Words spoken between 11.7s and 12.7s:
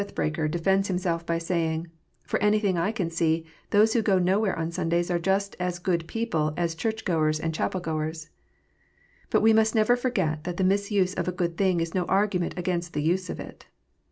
is no argument